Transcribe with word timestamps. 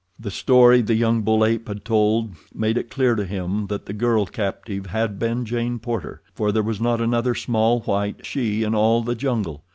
The 0.19 0.31
story 0.31 0.81
the 0.81 0.95
young 0.95 1.21
bull 1.21 1.45
ape 1.45 1.67
had 1.67 1.85
told 1.85 2.31
made 2.55 2.75
it 2.75 2.89
clear 2.89 3.13
to 3.13 3.23
him 3.23 3.67
that 3.67 3.85
the 3.85 3.93
girl 3.93 4.25
captive 4.25 4.87
had 4.87 5.19
been 5.19 5.45
Jane 5.45 5.77
Porter, 5.77 6.23
for 6.33 6.51
there 6.51 6.63
was 6.63 6.81
not 6.81 6.99
another 6.99 7.35
small 7.35 7.81
white 7.81 8.25
"she" 8.25 8.63
in 8.63 8.73
all 8.73 9.03
the 9.03 9.13
jungle. 9.13 9.63